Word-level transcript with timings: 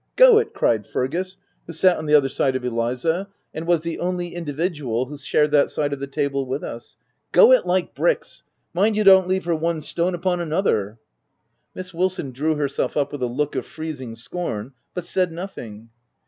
"Go 0.15 0.39
it!' 0.39 0.47
5 0.47 0.53
cried 0.55 0.87
Fergus, 0.87 1.37
who 1.67 1.73
sat 1.73 1.97
on 1.97 2.07
the 2.07 2.15
other 2.15 2.27
side 2.27 2.55
of 2.55 2.65
Eliza, 2.65 3.27
and 3.53 3.67
was 3.67 3.81
the 3.81 3.99
only 3.99 4.33
individual 4.33 5.05
who 5.05 5.15
shared 5.15 5.51
that 5.51 5.69
side 5.69 5.93
of 5.93 5.99
the 5.99 6.07
table 6.07 6.47
with 6.47 6.63
us;" 6.63 6.97
go 7.31 7.51
it 7.51 7.67
like 7.67 7.93
bricks! 7.93 8.43
mind 8.73 8.95
you 8.97 9.03
don't 9.03 9.27
leave 9.27 9.45
her 9.45 9.55
one 9.55 9.79
stone 9.79 10.15
upon 10.15 10.39
another.*' 10.39 10.97
Miss 11.75 11.93
Wilson 11.93 12.31
drew 12.31 12.55
herself 12.55 12.97
up 12.97 13.11
with 13.11 13.21
a 13.21 13.27
look 13.27 13.55
of 13.55 13.63
freezing 13.67 14.15
scorn, 14.15 14.73
but 14.95 15.05
said 15.05 15.31
nothing. 15.31 15.89